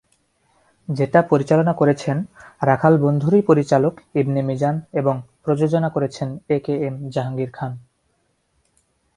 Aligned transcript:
যেটা 0.89 1.19
পরিচালনা 1.21 1.73
করেছেন 1.73 2.17
""রাখাল 2.61 2.93
বন্ধু""র 2.97 3.33
-ই 3.33 3.41
পরিচালক 3.41 3.93
ইবনে 4.15 4.41
মিজান 4.41 4.75
এবং 4.93 5.15
প্রযোজনা 5.43 5.89
করেছেন 5.89 6.29
এ 6.49 6.57
কে 6.59 6.73
এম 6.87 6.95
জাহাঙ্গীর 7.09 7.51
খান। 7.53 7.71